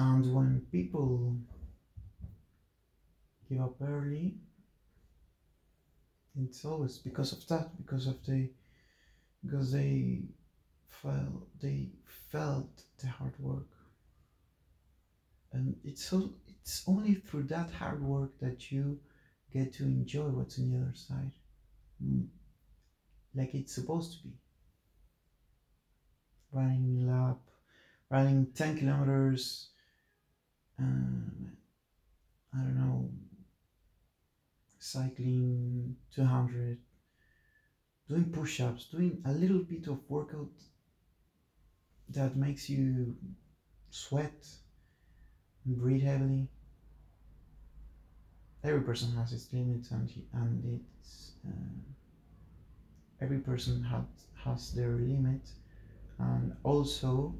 And 0.00 0.34
when 0.34 0.62
people 0.72 1.36
give 3.46 3.60
up 3.60 3.76
early, 3.82 4.36
it's 6.40 6.64
always 6.64 6.96
because 6.96 7.34
of 7.34 7.46
that, 7.48 7.76
because 7.76 8.06
of 8.06 8.24
the 8.24 8.50
because 9.44 9.72
they 9.72 10.22
felt 10.88 11.48
they 11.60 11.90
felt 12.32 12.82
the 12.98 13.08
hard 13.08 13.38
work. 13.38 13.68
And 15.52 15.76
it's 15.84 16.06
so 16.06 16.30
it's 16.48 16.82
only 16.86 17.16
through 17.16 17.48
that 17.54 17.70
hard 17.70 18.02
work 18.02 18.38
that 18.40 18.72
you 18.72 19.00
get 19.52 19.74
to 19.74 19.84
enjoy 19.84 20.28
what's 20.30 20.58
on 20.58 20.70
the 20.70 20.78
other 20.78 20.94
side. 20.94 21.32
Mm. 22.02 22.26
Like 23.34 23.54
it's 23.54 23.74
supposed 23.74 24.12
to 24.12 24.28
be. 24.28 24.34
Running 26.52 27.06
lap, 27.06 27.38
running 28.10 28.46
10 28.54 28.78
kilometers, 28.78 29.69
um, 30.80 31.52
I 32.54 32.58
don't 32.58 32.76
know, 32.76 33.10
cycling 34.78 35.96
200, 36.14 36.78
doing 38.08 38.24
push 38.32 38.60
ups, 38.60 38.86
doing 38.86 39.22
a 39.24 39.32
little 39.32 39.60
bit 39.60 39.86
of 39.86 39.98
workout 40.08 40.50
that 42.08 42.36
makes 42.36 42.68
you 42.68 43.14
sweat 43.90 44.46
and 45.64 45.78
breathe 45.78 46.02
heavily. 46.02 46.48
Every 48.64 48.82
person 48.82 49.14
has 49.16 49.32
its 49.32 49.52
limits 49.52 49.90
and, 49.90 50.10
and 50.32 50.80
it's 50.80 51.32
uh, 51.46 51.80
every 53.20 53.38
person 53.38 53.82
has, 53.84 54.04
has 54.44 54.72
their 54.72 54.92
limit 54.92 55.48
and 56.18 56.54
also 56.62 57.34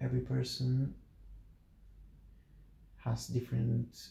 every 0.00 0.20
person 0.20 0.94
has 3.08 3.26
different 3.26 4.08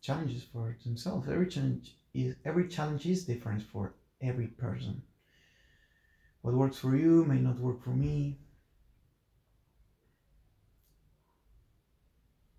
challenges 0.00 0.44
for 0.52 0.76
themselves. 0.84 1.28
Every 1.28 1.48
challenge 1.48 1.96
is 2.14 2.34
every 2.44 2.68
challenge 2.68 3.06
is 3.06 3.24
different 3.24 3.62
for 3.62 3.94
every 4.20 4.48
person. 4.48 5.02
What 6.42 6.54
works 6.54 6.78
for 6.78 6.96
you 6.96 7.24
may 7.24 7.40
not 7.40 7.58
work 7.58 7.82
for 7.82 7.90
me. 7.90 8.38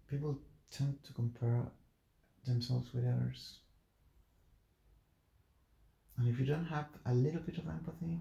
People 0.09 0.37
tend 0.69 1.03
to 1.03 1.13
compare 1.13 1.71
themselves 2.45 2.93
with 2.93 3.05
others. 3.05 3.59
And 6.17 6.27
if 6.27 6.39
you 6.39 6.45
don't 6.45 6.65
have 6.65 6.87
a 7.05 7.13
little 7.13 7.41
bit 7.41 7.57
of 7.57 7.67
empathy, 7.67 8.19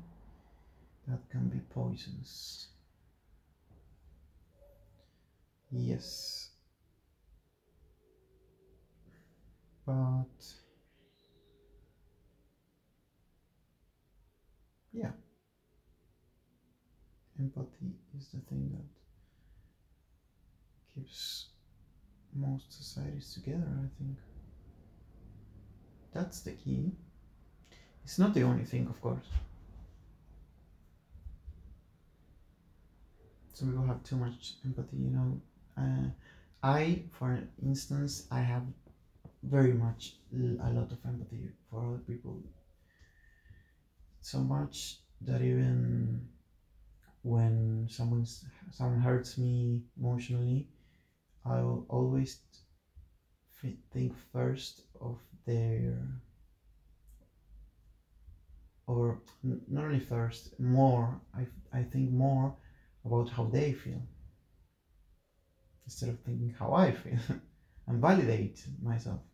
that 1.09 1.29
can 1.31 1.49
be 1.49 1.61
poisonous. 1.71 2.69
Yes. 5.71 6.50
But 9.91 10.45
yeah, 14.93 15.11
empathy 17.41 17.97
is 18.17 18.29
the 18.29 18.39
thing 18.49 18.71
that 18.71 18.87
keeps 20.95 21.49
most 22.37 22.73
societies 22.73 23.35
together, 23.35 23.67
I 23.67 23.89
think. 23.99 24.17
That's 26.13 26.43
the 26.43 26.53
key. 26.53 26.93
It's 28.05 28.21
not 28.21 28.33
the 28.33 28.45
only 28.45 28.65
thing, 28.65 28.87
of 28.87 29.01
course. 29.01 29.27
Some 33.55 33.71
people 33.71 33.87
have 33.87 34.05
too 34.05 34.17
much 34.17 34.55
empathy, 34.65 34.99
you 34.99 35.11
know. 35.11 35.41
Uh, 35.77 36.11
I, 36.63 37.03
for 37.11 37.41
instance, 37.61 38.29
I 38.31 38.39
have 38.39 38.63
very 39.43 39.73
much 39.73 40.17
a 40.33 40.71
lot 40.71 40.93
of 40.93 41.05
empathy 41.05 41.51
for 41.69 41.85
other 41.85 41.99
people. 41.99 42.43
So 44.21 44.41
much 44.41 45.01
that 45.21 45.41
even 45.43 46.29
when 47.23 47.89
someone's 47.89 48.45
someone 48.71 49.01
hurts 49.01 49.39
me 49.39 49.85
emotionally, 49.97 50.69
I 51.45 51.61
will 51.61 51.87
always 51.89 52.37
think 53.91 54.15
first 54.15 54.83
of 55.01 55.19
their 55.45 56.21
or 58.87 59.23
not 59.43 59.85
only 59.85 59.99
first 59.99 60.59
more 60.61 61.19
I, 61.33 61.47
I 61.73 61.83
think 61.83 62.11
more 62.11 62.57
about 63.05 63.31
how 63.31 63.45
they 63.47 63.73
feel 63.73 64.03
instead 65.85 66.09
of 66.09 66.19
thinking 66.21 66.49
how 66.51 66.73
I 66.73 66.91
feel 66.93 67.19
and 67.87 68.01
validate 68.01 68.67
myself 68.81 69.30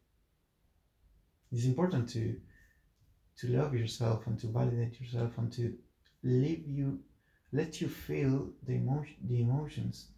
it's 1.57 1.65
important 1.65 2.07
to 2.07 2.37
to 3.39 3.49
love 3.49 3.73
yourself 3.75 4.27
and 4.27 4.39
to 4.39 4.47
validate 4.49 5.01
yourself 5.01 5.39
and 5.39 5.51
to 5.51 5.75
leave 6.23 6.65
you 6.69 7.01
let 7.51 7.81
you 7.81 7.89
feel 7.89 8.51
the 8.67 8.75
emotion 8.75 9.17
the 9.31 9.41
emotions. 9.41 10.09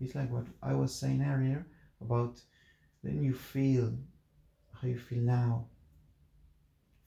It's 0.00 0.14
like 0.14 0.30
what 0.30 0.46
i 0.62 0.72
was 0.72 0.94
saying 0.94 1.20
earlier 1.22 1.66
about 2.00 2.34
then 3.02 3.24
you 3.24 3.34
feel 3.34 3.92
how 4.76 4.86
you 4.86 4.98
feel 4.98 5.22
now. 5.22 5.66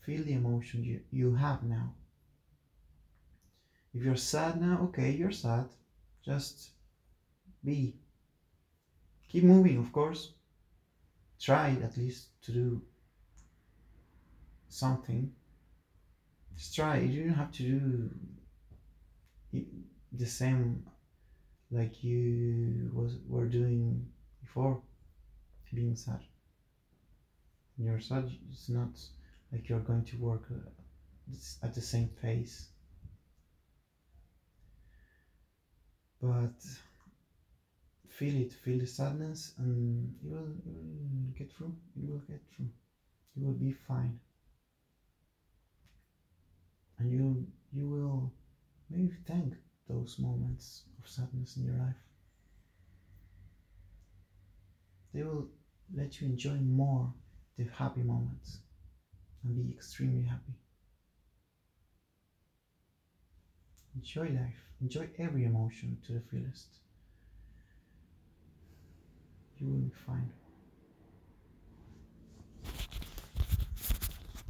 Feel 0.05 0.23
the 0.23 0.33
emotion 0.33 0.83
you, 0.83 0.99
you 1.11 1.35
have 1.35 1.63
now. 1.63 1.93
If 3.93 4.03
you're 4.03 4.23
sad 4.33 4.59
now 4.59 4.75
okay 4.87 5.11
you're 5.11 5.39
sad. 5.45 5.67
Just 6.25 6.71
be. 7.63 7.95
Keep 9.29 9.45
moving 9.45 9.77
of 9.77 9.93
course. 9.93 10.33
Try 11.39 11.77
at 11.87 11.95
least 11.95 12.21
to 12.45 12.51
do 12.51 12.81
something. 14.77 15.31
Just 16.55 16.75
try 16.75 16.99
you 16.99 17.23
don't 17.23 17.33
have 17.33 17.51
to 17.53 17.63
do 17.63 18.09
the 20.11 20.25
same 20.25 20.83
like 21.71 22.03
you 22.03 22.91
was 22.93 23.17
were 23.27 23.45
doing 23.45 24.05
before 24.41 24.81
being 25.73 25.95
sad. 25.95 26.21
You're 27.77 27.99
sad 27.99 28.31
it's 28.51 28.69
not 28.69 28.99
like 29.51 29.69
you're 29.69 29.87
going 29.91 30.05
to 30.05 30.17
work 30.17 30.45
uh, 30.51 31.66
at 31.66 31.73
the 31.73 31.81
same 31.81 32.09
pace. 32.21 32.69
But 36.21 36.59
feel 38.09 38.35
it 38.41 38.53
feel 38.53 38.79
the 38.79 38.87
sadness 38.87 39.53
and 39.57 40.16
you 40.23 40.31
will, 40.31 40.51
you 40.66 40.73
will 40.73 41.33
get 41.37 41.51
through 41.53 41.75
you 41.95 42.07
will 42.07 42.23
get 42.27 42.41
through. 42.55 42.69
You 43.35 43.45
will 43.45 43.53
be 43.53 43.71
fine 43.71 44.19
and 47.00 47.12
you 47.12 47.46
you 47.72 47.88
will 47.88 48.31
maybe 48.90 49.12
thank 49.25 49.56
those 49.88 50.18
moments 50.19 50.84
of 51.00 51.08
sadness 51.08 51.56
in 51.58 51.63
your 51.63 51.78
life. 51.78 52.02
They 55.13 55.24
will 55.24 55.47
let 55.94 56.19
you 56.19 56.28
enjoy 56.28 56.58
more 56.58 57.12
the 57.58 57.66
happy 57.74 58.03
moments 58.03 58.59
and 59.44 59.56
be 59.56 59.72
extremely 59.72 60.24
happy. 60.24 60.53
Enjoy 63.96 64.28
life. 64.29 64.62
Enjoy 64.81 65.08
every 65.18 65.44
emotion 65.44 65.97
to 66.06 66.14
the 66.14 66.19
fullest. 66.19 66.68
You 69.58 69.68
will 69.68 69.79
be 69.79 69.91
fine 70.06 70.29